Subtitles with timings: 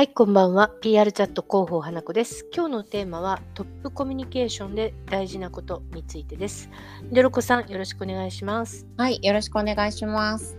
[0.00, 0.70] はい、こんばんは。
[0.80, 2.46] PR チャット広報花子です。
[2.54, 6.70] 今日のテーマはトップコミュニケーションで大事なことについてです。
[7.12, 8.86] でろこさん、よろしくお願いします。
[8.96, 10.56] はい、よろしくお願いします。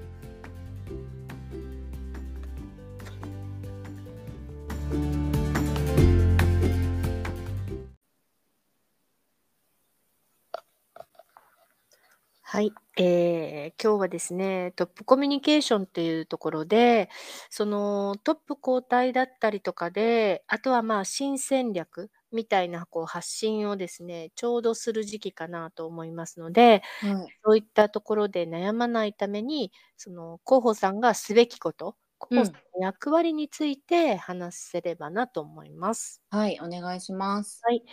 [12.43, 13.10] はい、えー
[13.83, 17.09] 今日はですね、トップコミュニケーションっていうところで、
[17.49, 27.33] そのトップ交代だったりとかで、あとはまあ新戦略みたいなこう発信をですね、ちょうどする時期かなと思いますので、はい。
[27.43, 31.97] そういったところで悩まないために、その広報さんがすべきこと、
[32.29, 32.41] うん。
[32.43, 36.21] 広報さんの役割について話せればなと思います。
[36.29, 37.63] はい、お願いします。
[37.63, 37.83] はい。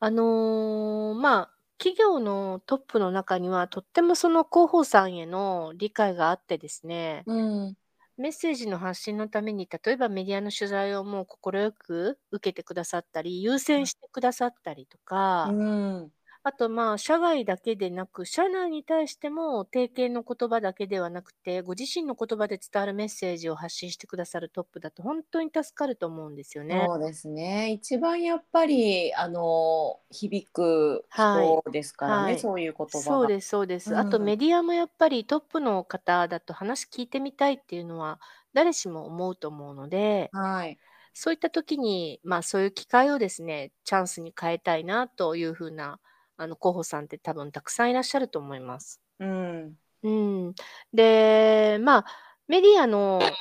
[0.00, 7.32] あのーまあ、企業のトップの中には、とってもその広報さんへの理解があってですね、う
[7.70, 7.76] ん。
[8.18, 16.12] メッセージの発信のために、例えばメディアの取材をもう快く受けてくださったり、優先してくださったりとか、うん。
[16.44, 26.92] あとまあ、社外だけでなく、社内に対しても定型の言葉だけではなくて、ご自身の言葉で伝わるメッセージを発信してくださるトップだと本当に助かると思うんですよね。
[26.94, 27.72] そうですね。
[27.72, 31.60] 一番やっぱり、あの、響くはい。
[31.60, 32.48] 人ですからね、はい。
[32.48, 33.18] そういう言葉が。
[33.18, 33.96] そうです、そうです。
[33.96, 34.32] あとうん。
[34.32, 38.20] メディアもやっぱりトップの方だと話聞いてみたいっていうのは
[38.54, 40.80] 誰しも思うと思うので、はい。
[41.14, 46.00] そういった時に、まあそういう機会をですね、チャンスに変えたいなというふうな、
[46.42, 49.00] あの、候補さんって多分たくさんいらっしゃると思います。
[49.18, 49.78] うん。
[50.02, 50.10] う
[50.50, 50.54] ん。
[50.92, 52.06] で、まあ、
[52.48, 53.38] メディアの、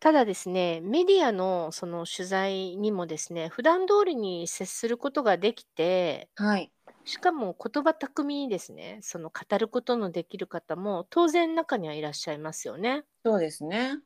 [0.00, 6.72] ただですね、メディアのその取材にもですね、普段通りに接することができて、はい。
[7.04, 13.04] しかも言葉巧みにですね、その語ることのできる方も当然中にはいらっしゃいますよね。
[13.24, 14.00] そうですね。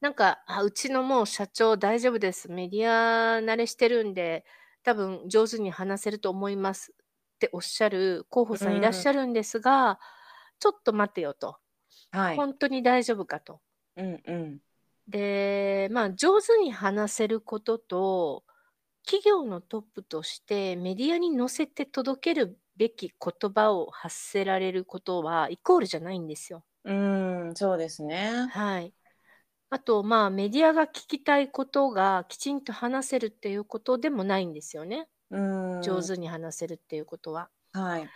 [0.00, 2.50] なんか、あ、うちのもう社長大丈夫です。
[2.50, 4.44] メディア慣れしてるんで、
[4.82, 6.94] 多分上手に話せると思います
[7.38, 9.06] っておっしゃる候補うさんいらっしん。
[9.06, 10.00] ゃるんですが、
[10.58, 11.58] ちょっと待てよと。
[12.10, 12.36] はい。
[12.36, 13.60] 本当に大丈夫かと。
[13.96, 14.60] うんうん。
[15.08, 18.44] で、まあ、上手に話せることと、
[19.04, 26.64] 企業のトップとしてメディアに載せて届けるべき言葉を発せられることはイコールじゃないんですよ。
[26.84, 26.92] う
[27.50, 28.46] ん、そうですね。
[28.48, 28.94] はい。
[29.70, 35.08] あと、まあ、メディアが聞きたいことがきちんと話せるっていうことでもないんですよね。
[35.30, 35.40] うん。
[35.80, 37.50] 上手に話せるっていうことは。
[37.72, 38.14] はい。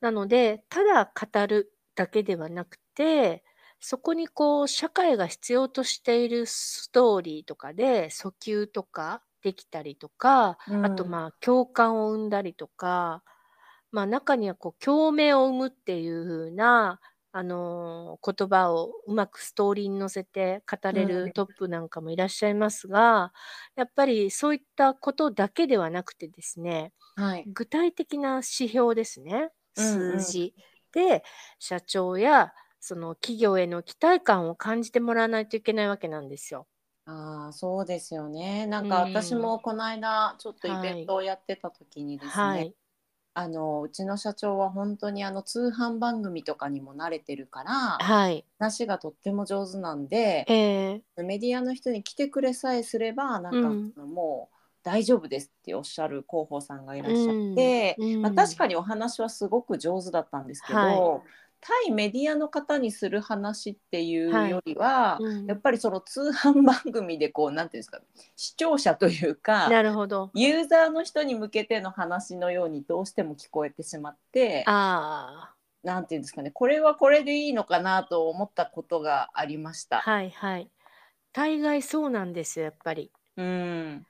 [0.00, 3.44] なので、ただ語るだけではなくて、
[3.80, 11.08] そこにこう、社会が必要としているストーリーとかで訴求とかできたりとか、うあとん。
[11.08, 13.24] まあ、共感を生んだりとか、
[13.90, 17.00] まあ、中にはこう、共鳴を生むっていう風な、
[17.32, 21.32] あのー言葉をうまくストーリーに乗せて語うれるん。
[21.32, 23.32] トップなんかもいらっしゃいますが、
[23.76, 27.48] やっぱりそういったことだけではなくてですね、はい。
[27.48, 29.50] 具体的な指標ですね。
[29.76, 29.98] うんうん。
[29.98, 30.54] 数字
[30.92, 31.24] で
[31.58, 36.66] 社長やその企業への期待感を感じてもらわないといけないわけなんですよ。
[37.04, 38.66] ああ、そうですよね。
[38.66, 39.52] なうんか私ん。
[39.52, 40.92] もこの間ちょっとイはい。
[40.92, 42.74] ベントをやってた時にですね、はい。
[43.34, 48.44] あのうちの社長は本当にあの通販番組とかにも慣れてるからはい。
[48.58, 57.54] 話がとっても上手なんでえー、メディアの人に来てくれさえすればなんかもう大丈夫ですっておっしゃる広報さんがいらっしゃっうん。
[57.54, 58.56] て、うまあ、確ん。
[58.56, 61.12] かにお話はすごく上手だったんですけはい。
[61.62, 64.50] ど対メディアの方にする話っていうはい。
[64.50, 65.46] よりはうん。
[65.46, 68.00] やっぱりその通販番組でこうなんていうんですか
[68.36, 70.30] 視聴者というかなるほど。
[70.34, 80.10] ユーザーの人に向けての話のようにどうしても聞こえてしまってあなんていうんですかねこれはこれでいいのかなと思ったことがありましあ、た。
[80.10, 80.70] はいはい。
[81.32, 83.10] 大概そうなんですよ、やっぱり。
[83.36, 84.06] うん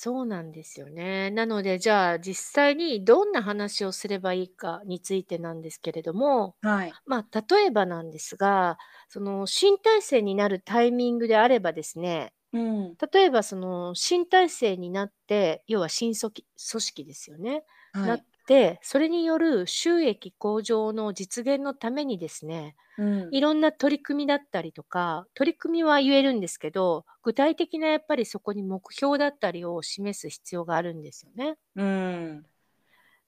[0.00, 1.30] そうなんですよね。
[1.32, 8.78] なので、じゃあ実際にどんな話をすればいいかについてなんですけれども、はいまあ、例えばなんですが、
[9.08, 17.64] その新体制になるタイミングであればですね、うん例えばその新体制になって、要は新組織組織ですよね。
[17.92, 23.32] はいて、それによる収益向上の実現のためにですね、うん。
[23.32, 31.58] いろんな取り組みだったりとか、取り組みは言えるんですけど、具体的なやっぱりそこに目標だったりを示す必要があるんですよね。
[31.74, 32.46] うん。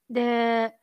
[0.09, 0.77] で、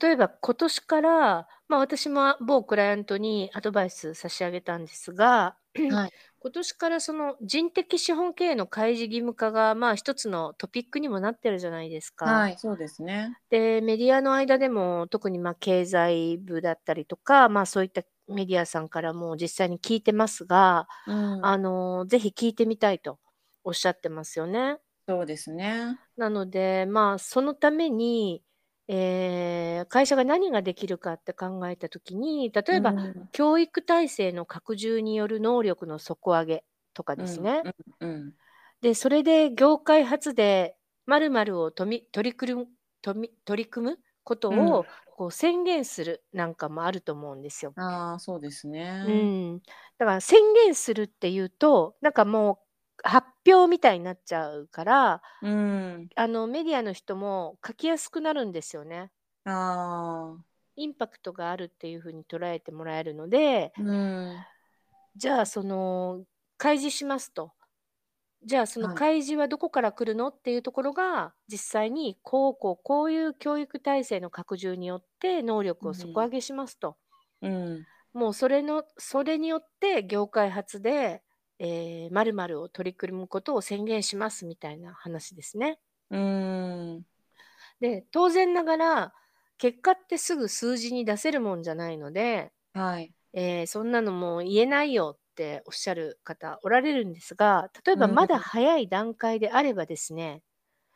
[0.00, 5.56] 例えば今年から、まあ私も某クライアントにアドバイス差し上げたんですが、
[5.88, 12.24] はい今年からその人的資本経営の開示義務化がまあ一つのトピックにもなってるじゃないですか。
[12.24, 13.36] はいそうですね。
[13.50, 23.18] で、メディアの間でも特にまあ経済部だったりとか、まあそういったメディアさんからも実際に聞いてますが、うんあの、ぜひ聞いてみたいと。
[23.62, 24.78] おっしゃってますよね。
[25.06, 25.98] そうですね。
[26.16, 28.42] なので、まあ、そのために、
[28.92, 36.64] えー会社が何ができるかって考えたときに、例えば、うん教育体制の拡充による能力の底上げ
[36.94, 37.66] とかですね。
[38.00, 38.36] うんうん
[38.80, 40.76] で、それで業界初で
[41.06, 42.66] 〇〇を取り組
[43.14, 47.76] み取り組むことうんをこう宣言するなんかもあると思うんですよ。
[47.76, 49.02] ああ、そうですね。
[49.02, 49.62] うん、だ
[49.98, 52.60] から宣言するっていうとなんかも
[53.04, 56.08] う発表みたいになっちゃうからうん。
[56.14, 59.10] あのメディアの人も書きやすくなるんですよね。
[59.44, 60.44] ああ。
[60.76, 64.36] インパクトがあるっていうふうに捉えてもらえるのでうん。
[65.16, 66.24] じゃあその
[66.56, 67.52] 開示しますと。
[68.42, 76.96] じゃあそのはい開示はどこから来るのっていうところが実際にこうこうこういう教育体制の拡充によって能力を底上げしますと。
[77.42, 77.86] うん。
[78.12, 81.22] もうそれのそれによって業界初で、
[81.60, 85.78] えー、〇〇を取り組むことを宣言しますみたいな話ですね。
[86.10, 87.06] うん。
[87.80, 89.14] で当然ながら
[89.58, 93.14] 結果ってすぐ数字に出せるもんじゃないので、はい。
[93.34, 100.42] えーそんなのもう言えないよっておっしゃる方おられるんですが例えばうんまだ早い段階であればですね、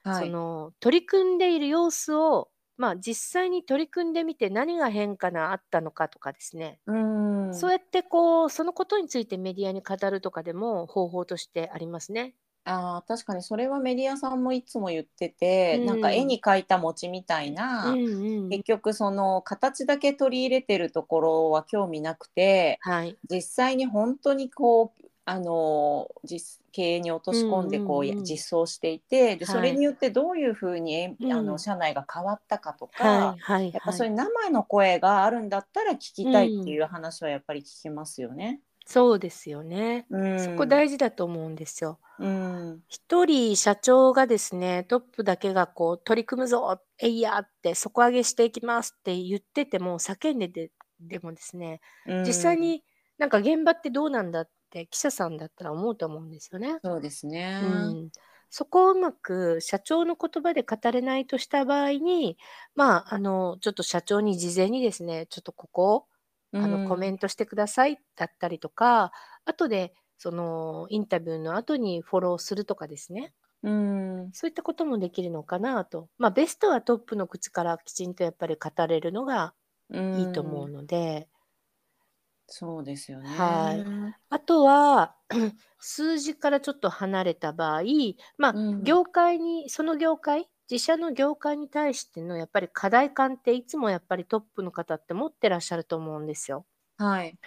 [0.02, 0.26] はい。
[0.26, 7.54] その取り組んでいる様子をまあ実際に取り組んでみて何が変化があったのかとかですね、うん。
[7.54, 12.34] そうやってこうそのことについてメディアに語るとかでも方法としてありますね。
[12.66, 29.54] ああ、確かにそれはメディアさんもいつも言ってて、うんなんか絵に描いた餅みたいな、うんうん結局その形だけ取り入れてるところは興味なくて、はい、実際に本当にこうあの実経営に落とし込んでこう、実装していてではい。
[29.54, 31.46] それによってどういうふうに、えあうん。
[31.46, 38.60] の社内が変わったかとか、はいはいやっぱはいそういう生の声があるんだったら聞きたいっていう話はやっぱり聞きますよね。
[38.86, 40.06] そうですよね。
[40.10, 42.00] うん、そこ大事だと思うんですよ。
[42.18, 42.82] うん。
[42.88, 52.24] 一人社長がですねトップだけがこう取り組むぞえいやって底上げしていきますって言ってても叫んでてでもですねうん。
[52.24, 52.82] 実際に
[53.16, 54.46] なんか現場ってどうなんだ
[54.80, 56.78] って記者さんだったら思うと思うんですよね。
[56.82, 57.60] そうですね。
[57.62, 58.10] うん、
[58.50, 62.36] そこをうまく社長の言葉で語れないとした場合に
[62.74, 66.06] まああのちょっと社長に事前にですねちょっとここ
[66.52, 69.12] あのコメンントしてくださいだったりとか、
[69.44, 73.32] 後でそのインタビューの後にフォローするとかですね
[73.62, 76.08] ト、うんそういったこともできるのかなと。
[76.18, 79.54] まあ、ベストはトップの口からきちんとやっぱり語れるのが
[79.90, 81.28] うん、いいと思うので、
[82.46, 83.40] そうですよね。
[83.40, 83.86] はい
[84.30, 85.16] あとは
[85.78, 87.82] 数字からちょっと離れた場合、
[88.38, 96.66] まあうん業界にその業界自社の業界に対してのやっぱり課題感っていつもやっぱりトップの方って持ってらっしゃると思うんですよ。
[96.96, 97.38] はい。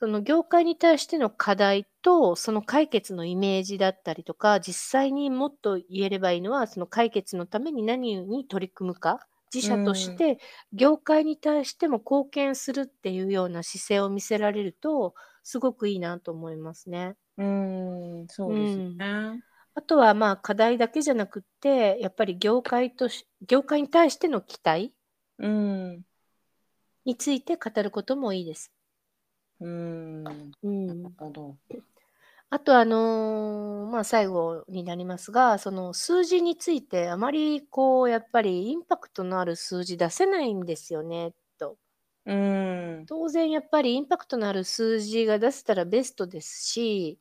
[0.00, 10.38] その業界に対しての課題とその解決のイメージだったりとか実際にもっと言えればいいのはその解決のために何に取り組むか自社として
[10.72, 17.16] 業界に対しても貢献するっていうような姿勢を見せられるとすごくいいなと思いますね。
[17.38, 19.42] うん、そうですね。
[19.74, 24.94] あとはまあ課題だけじゃなくってやっぱり業界とし業界に対しての期待
[25.38, 26.04] うん、
[27.06, 28.72] について語ることもいいです。
[29.60, 31.56] うん、なうんるほど。
[32.50, 41.78] あとあのーまあ最後になりますが、その数字についてあまりこうやっぱりインパクトのある数字出せないんですよねと。
[42.24, 47.20] うん、当然やっぱりインパクトのある数字が出せたらベストですし、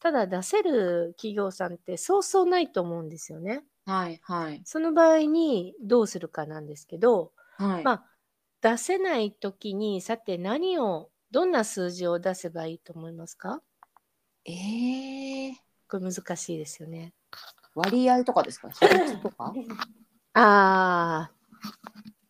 [0.00, 3.64] ただ出せる企業さんってそうそうないと思うんですよね。
[3.86, 7.84] はい、はい、その場合にどうするかなんですけど、はい。
[7.84, 8.10] まあ
[8.62, 13.62] 出せない時にさて何をどんな数字を出せばいいと思いますか？
[14.46, 15.52] ええ
[15.88, 17.14] これ難しいですよね。
[17.74, 18.68] 割合とかですか？
[18.70, 19.52] 比率とか？
[20.34, 21.30] あ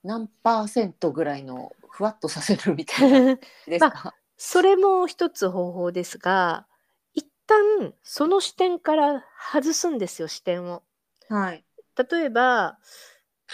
[0.03, 4.15] 何パーセントぐらいのふわっとさせるみたいなあ、ですか？
[4.37, 6.67] それも一つ方法ですが、
[7.15, 10.83] 一旦その視点から外すんですよ、視点を。
[11.29, 11.65] はい。
[12.11, 12.79] 例えば、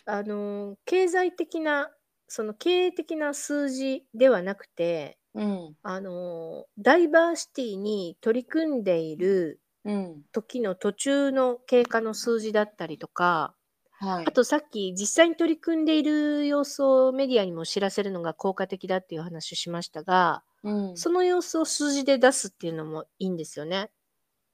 [0.07, 1.91] あの、経済的な、
[2.27, 13.55] その経営的な数字ではなくて、うん、あの、ダイバーシティに取り組んでいるうん、時の途中の経過の数字だったりとか、
[13.99, 14.25] はい。
[14.27, 23.91] あとさっき実際に取り組んでいる様子をメディアにも知らせるのが効果的だっていう話をしましたが、うん、その様子を数字で出すっていうのもいいんですよね。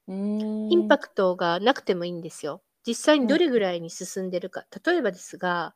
[0.09, 2.62] うん、インパクトがなくてもいいんですよ。
[2.87, 4.64] 実際にどれぐらいに進んでるか。
[4.85, 5.75] 例えばですが、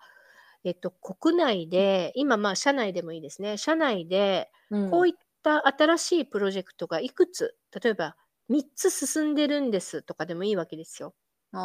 [0.64, 3.56] えっと、国内で、今まあ社内でもいいですね。
[3.56, 8.16] 社内でうんこういった新しいプロジェクトがいくつ、例えば
[8.48, 11.14] 3つ進んでるんですとかでもいいわけですよ。
[11.52, 11.58] あ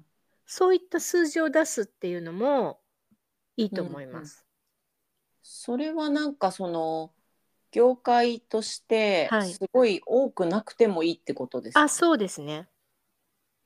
[0.00, 0.02] あ。
[0.46, 2.80] そういった数字を出すっていうのも
[3.56, 4.46] いいと思います。
[5.42, 7.14] それはなんかその
[7.70, 11.82] 業界としてはいすごい多くなくてもいいってことですか？
[11.84, 12.68] あ、そうですね。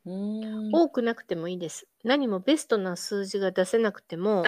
[0.06, 0.72] うーん。
[0.72, 1.86] 多くなくてもいいです。
[2.04, 4.44] 何もベストな数字が出せなくても、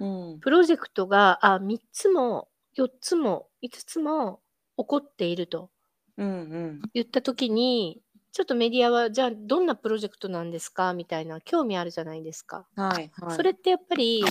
[0.00, 0.04] う
[0.36, 0.40] ん。
[0.40, 4.40] プロジェクトが、あ、3つも4つも5つも
[4.76, 5.70] 起こっていると
[6.16, 6.80] うんうん。
[6.94, 8.00] 言った時に、
[8.32, 10.92] ちょっとメディアは、じゃあどんなプロジェクトなんですか？
[10.92, 12.66] みたいな興味あるじゃないですか。
[12.76, 13.36] はいはい。
[13.36, 14.24] それってやっぱり、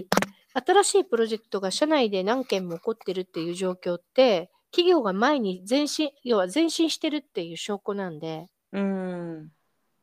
[0.53, 9.50] 新しいプロジェクトが社内で何件も起こってるっていう状況って、企業が前に前進、要は前進してるっていう証拠なんで、うん。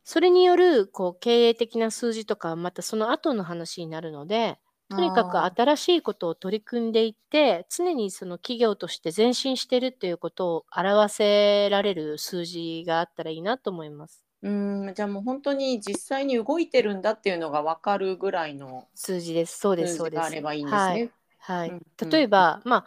[0.04, 4.58] それによるこう経営的な数字とかはまたその後の話になるので、
[4.90, 14.24] とにかくあ新しいことを取り組んでいって、常にその企業として前進してるっていうことを表せられる数字があったらいいなと思います。
[14.42, 14.48] う
[14.90, 14.94] ん。
[14.94, 19.58] じゃあもう本当に実際に動いてるんだっていうのが分かるぐらいの数字です。
[19.58, 20.24] そうです、そうです。
[20.24, 20.96] あればいいんですはい。
[20.96, 21.10] ね。
[21.38, 21.68] はい。
[21.70, 22.76] うんうん例えば、ま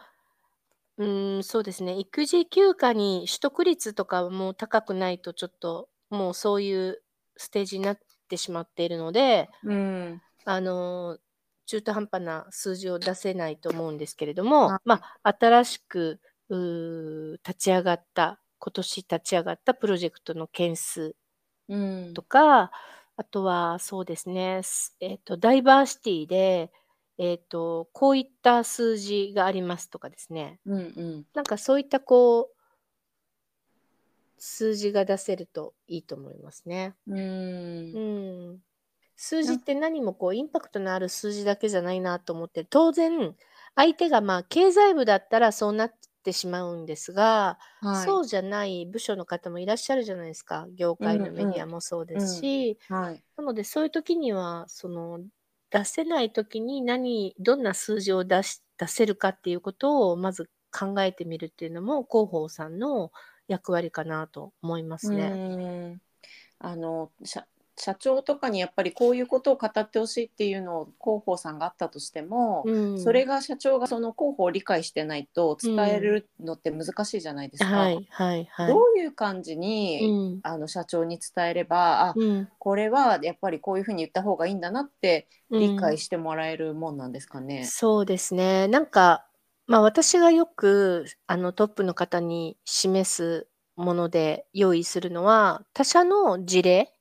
[0.98, 1.98] うーん、そうですね。
[1.98, 7.02] 育児休暇に取得率とかも高くないと、ちょっともうそういう
[7.36, 10.22] ステージになってしまっているので、うん。
[10.44, 11.18] あの、
[11.66, 21.16] 中途半端な数字を出せないと思うんですけれども、はいまあ、新しく、うー立ち上がった、今年立ち上がったプロジェクトの件数
[21.68, 22.22] うんと。
[22.22, 22.70] か、
[23.16, 26.72] あとはそうですね、すえっと、ダイバーシティで、
[27.16, 30.60] えっと、こういった数字がありますとかですね。
[30.66, 31.26] うんうん。
[31.34, 32.53] なんかそういったこう、
[34.38, 36.96] 数字が出せるといいと思いますね。
[37.06, 37.18] うん
[37.92, 38.00] う。
[38.54, 38.62] ん。
[39.16, 43.36] 数字って何もこうインパクトのある数字だけじゃないなと思って、当然
[43.76, 45.92] 相手がまあ経済部だったらそうなっ
[46.24, 48.18] てしまうんですが、はい。
[48.18, 50.66] そうじゃない部署の方もいらっしゃるじゃないですか。
[50.76, 53.24] 業界のメディアもそうですし、はい。
[53.36, 55.20] なのでそういう時にはその
[55.70, 63.12] 出せない時に何どんな数字を出し出せるかっていうことをまず考えてみるっていうのも広報さんの
[63.48, 65.24] 役割かなと思いますね。
[65.26, 65.34] う
[65.96, 66.00] ん
[66.60, 67.44] あの社
[67.76, 77.76] 社長とかにやっぱりこういうことを語ってほしいっていうのを広報さんがあったとしても、うん、それが社長がその広報を理解してないと伝えるのって難しいじゃないですか。
[77.76, 78.68] はいはいはい。
[78.68, 87.64] どういう感じに、うんあの社長に伝えればあうんこれはやっぱりこういうふうに言った方がいいんだなって理解うんしてもらえるもんなんですかね。
[87.64, 88.68] そうですね。
[88.68, 89.26] なんか、
[89.66, 96.92] まあ私がよくあのトップの方に示すもので用意するのは、他社の事例、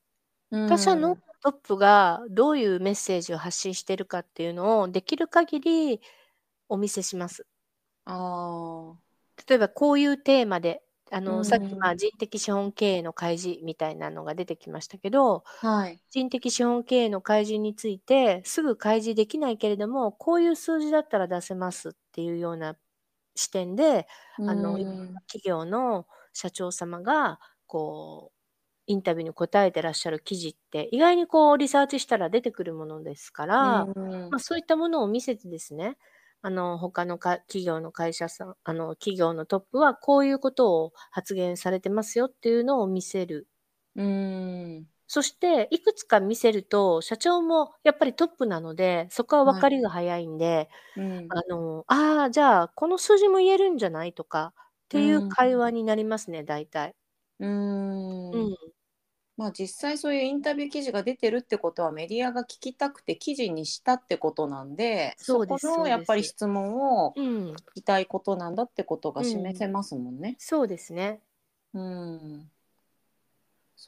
[0.65, 6.01] 他社のトップがどういうメッセージを発信してるかっていうのをできる限り
[6.69, 7.47] お見せします。
[8.07, 9.13] あ
[9.47, 16.03] 例えばこういうテーマで、あの、うんさっきまあ人的資本経営の開示みたいなのが出てきましたけど、あはい。
[16.11, 22.77] 人的資本経営の開示についてすぐ開示できないけれども、こういう数字だったら出せますっていうような
[23.35, 24.07] 視点で、
[24.45, 28.37] あのうん企業の社長様がこう
[28.87, 34.29] インタビューに答えてらっしゃる記事って意外にこうリサーチしたら出てくるものですから、うん。
[34.29, 35.97] まあ、そういったものを見せてですね
[36.41, 43.47] あの他のか企業の会社さんあの企業のトップはこういうことを発言されてますよっていうのを見せる。
[43.95, 51.27] うんそしていくつか見せると社長もやっぱりトップなのでそこは分かりが早いんで、うん。
[51.29, 56.95] あのああじゃあこの数字も言えるんじゃないとかっていう会話になりますね、大体。
[57.39, 58.31] うん。
[58.31, 58.55] うん、
[59.37, 70.37] まあ実際そういうインタビュー記事が出てるってことはメディアが聞きたくて記事にしたってことなんでそうですこのやっぱり質問をうん、聞きたいことなんだってことが示せますもんね。
[70.39, 71.21] そうですね。
[71.75, 72.49] うん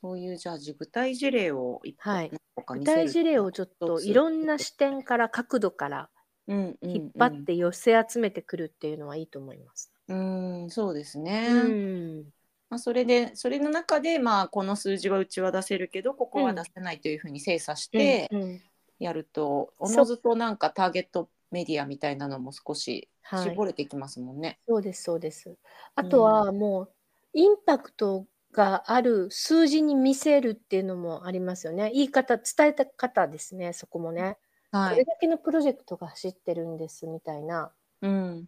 [0.02, 2.32] そういうじゃあ具体事例を一個はい
[2.68, 6.10] 具体事例をちょっといろんな視点から角度から
[6.48, 6.76] 引
[7.08, 9.92] っ張って寄せ集めてくるっていうのはいいと思います。
[10.08, 11.48] うんうんそうですね。
[11.48, 12.24] うん、
[12.70, 18.62] まあ、それでそれの中でまあこの数字はうちは出せるけどここは出せないというふうに精査してうんうん
[18.98, 24.60] やると、おのずとなんかターゲットメディアみたいなのも少しはい、絞れてきますもんね。
[24.68, 25.58] そうですそうです。
[25.96, 26.90] あとはもう
[27.34, 31.92] インパクトがある数字に見せるっていうのもありますよね。
[31.94, 34.38] 言い方伝えた方ですねそこもね。
[34.72, 34.90] はい。
[34.92, 37.72] これだけのプロジェクトが走ってるんですみたいな。
[38.02, 38.46] うん。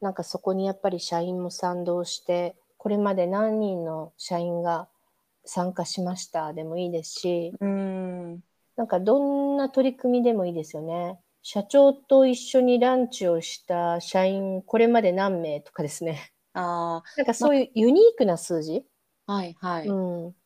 [0.00, 4.88] なんかそこにやっぱり社員も賛同して、これまで何人の社員が
[5.44, 8.40] 参加しましたでもいいですし、うん。
[8.76, 11.18] なんかどんな取り組みでもいいですよね。
[11.42, 16.32] 社長と一緒にランチをした社員、これまで何名とかですね。
[16.52, 18.84] ああ、なんかそういうユニークな数字。
[19.28, 19.96] はいはい。
[19.96, 20.36] うん。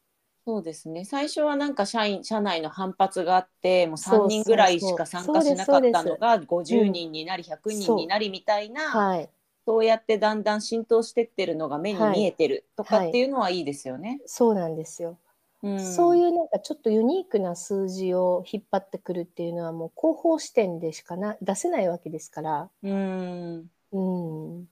[0.47, 1.05] そうですね。
[1.05, 9.31] 最初はなんか社員社内の反発があって、もう3そう人ぐらいしか参加しなかったのが50うん人になり100人になりみたいな、はい。
[9.67, 14.21] そうやってだんだん浸透してってるのが目に見えてるとかっていうのはいいですよね。
[14.27, 15.19] そうなんですよ。
[15.62, 22.71] うん、そういうなんかちょっとユニークな数字を引っ張ってくるっていうのはもう広報視点でしかな出せないわけですから。
[22.83, 23.71] うん。
[23.93, 24.69] うん。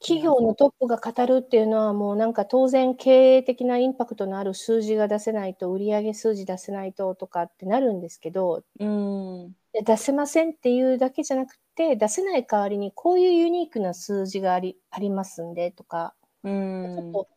[0.00, 9.54] 企業のトップが語るっていうのはもうなんか当然経営的なインパクトのある数字が出せないと売上数字出せないととかってなるんですけどうん。
[9.72, 16.48] で出せませんっていうだけじゃなくて出せない代わりにこういうユニークな数字がありありますんでとかう
[16.96, 17.24] ちょっん。
[17.26, 17.30] と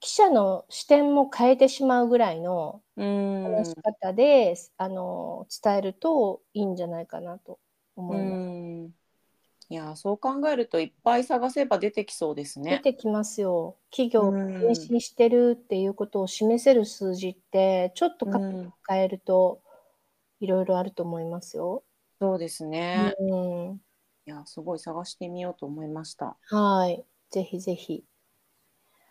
[0.00, 3.64] 記者の視点も変えてしまうぐらいのうん。
[3.64, 7.60] 話し方で、あの伝えるといいんじゃないかなと
[7.96, 8.42] 思ういます。
[8.88, 8.99] ん。
[9.70, 12.80] いや、そう考えるといっぱい探せば出てきそうです出ね。
[12.80, 13.78] てきますよ。
[13.90, 19.62] 企業がうん前進してるっていうことを示せる数字って、ちょっと変えると
[20.40, 21.84] いろいろあると思いますよ。
[22.20, 23.14] そうですね。
[23.18, 23.36] う
[23.72, 23.80] ん、
[24.26, 26.36] いや、すごい探してみようと思いました。
[26.48, 27.04] はい。
[27.30, 28.04] ぜひぜひ。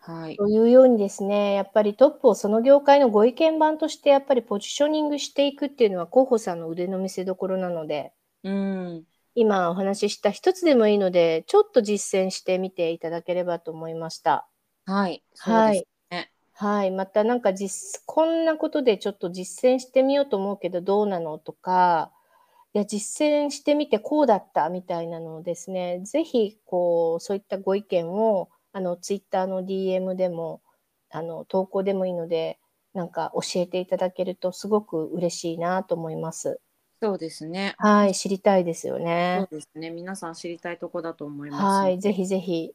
[0.02, 0.36] はい。
[0.36, 8.12] というようにですね、やっぱりトップをその業界のご意見番としてやっぱりポジショニングしていくっていうのは候補さんの腕の見せ所なので、
[8.42, 9.04] うん。
[9.34, 14.48] 今お話しした一つでもいいので、ちょっと実践してみていただければと思いました。
[14.86, 15.22] はい。
[15.38, 15.86] はい。
[16.10, 16.30] ね。
[16.52, 16.90] はい。
[16.90, 22.12] またなんか実、こんなことでちょっと実践してみようと思うけどどうなのとか、
[22.72, 30.62] いや、実践してみてこうだったみたいなのをですね、ぜひ、こう、そういったご意見を、あの、ツイッターの DM でも、
[31.10, 32.60] あの、投稿でもいいので、
[32.94, 36.60] なんか教えていただけるとすごく嬉しいなと思います。
[37.02, 37.74] そうですね。
[37.78, 38.14] はい。
[38.14, 38.98] 知りたいですよ
[39.34, 39.48] そうね。
[39.50, 39.90] ですね。
[39.90, 41.62] 皆さん知りたいとこだと思います。
[41.64, 41.98] はい。
[42.00, 42.74] ぜひぜひ、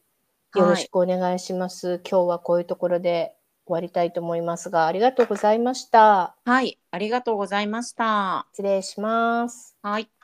[0.55, 2.01] よろしくお願いします。
[2.09, 3.35] 今日はこういうところで
[3.65, 6.35] 終わりたいと思いますが、ありがとうございました。
[6.43, 6.79] はい。
[6.91, 8.47] ありがとうございました。
[8.53, 9.77] 失礼します。
[9.81, 10.14] はい。